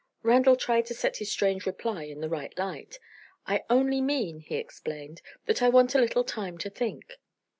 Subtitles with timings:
[0.23, 2.97] Randal tried to set his strange reply in the right light.
[3.45, 7.19] "I only mean," he explained, "that I want a little time to think."